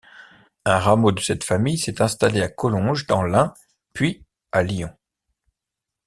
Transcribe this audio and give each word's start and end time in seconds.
Un 0.65 0.79
rameau 0.79 1.11
de 1.11 1.19
cette 1.19 1.43
famille 1.43 1.77
s'est 1.77 2.01
installée 2.01 2.41
à 2.41 2.49
Collonges 2.49 3.05
dans 3.05 3.21
l'Ain 3.21 3.53
puis 3.93 4.25
à 4.51 4.63
Lyon. 4.63 4.89